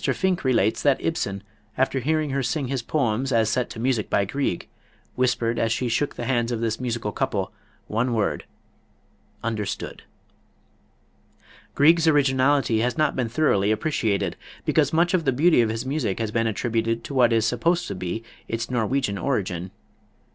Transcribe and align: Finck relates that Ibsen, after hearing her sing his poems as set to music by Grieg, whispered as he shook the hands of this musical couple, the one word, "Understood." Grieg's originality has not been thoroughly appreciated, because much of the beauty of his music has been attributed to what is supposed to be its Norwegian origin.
Finck 0.03 0.43
relates 0.43 0.81
that 0.81 0.99
Ibsen, 0.99 1.43
after 1.77 1.99
hearing 1.99 2.31
her 2.31 2.41
sing 2.41 2.69
his 2.69 2.81
poems 2.81 3.31
as 3.31 3.51
set 3.51 3.69
to 3.69 3.79
music 3.79 4.09
by 4.09 4.25
Grieg, 4.25 4.67
whispered 5.13 5.59
as 5.59 5.75
he 5.75 5.87
shook 5.89 6.15
the 6.15 6.25
hands 6.25 6.51
of 6.51 6.59
this 6.59 6.79
musical 6.79 7.11
couple, 7.11 7.51
the 7.85 7.93
one 7.93 8.15
word, 8.15 8.45
"Understood." 9.43 10.01
Grieg's 11.75 12.07
originality 12.07 12.79
has 12.79 12.97
not 12.97 13.15
been 13.15 13.29
thoroughly 13.29 13.69
appreciated, 13.69 14.37
because 14.65 14.91
much 14.91 15.13
of 15.13 15.23
the 15.23 15.31
beauty 15.31 15.61
of 15.61 15.69
his 15.69 15.85
music 15.85 16.17
has 16.17 16.31
been 16.31 16.47
attributed 16.47 17.03
to 17.03 17.13
what 17.13 17.31
is 17.31 17.45
supposed 17.45 17.87
to 17.87 17.93
be 17.93 18.23
its 18.47 18.71
Norwegian 18.71 19.19
origin. 19.19 19.69